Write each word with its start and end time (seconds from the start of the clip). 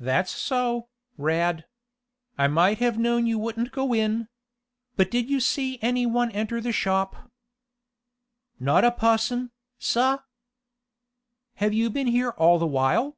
"That's 0.00 0.32
so, 0.32 0.88
Rad. 1.16 1.66
I 2.36 2.48
might 2.48 2.78
have 2.78 2.98
known 2.98 3.28
you 3.28 3.38
wouldn't 3.38 3.70
go 3.70 3.94
in. 3.94 4.26
But 4.96 5.08
did 5.08 5.30
you 5.30 5.38
see 5.38 5.78
any 5.80 6.04
one 6.04 6.32
enter 6.32 6.60
the 6.60 6.72
shop?" 6.72 7.30
"Not 8.58 8.82
a 8.84 8.90
pusson, 8.90 9.52
sab." 9.78 10.22
"Have 11.62 11.72
you 11.72 11.90
been 11.90 12.08
here 12.08 12.30
all 12.30 12.58
the 12.58 12.66
while?" 12.66 13.16